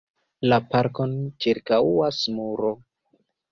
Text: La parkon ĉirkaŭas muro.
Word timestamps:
La 0.45 0.57
parkon 0.71 1.13
ĉirkaŭas 1.45 2.25
muro. 2.41 2.75